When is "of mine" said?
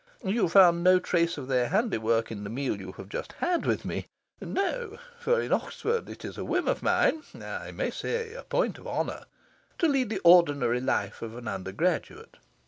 6.67-7.21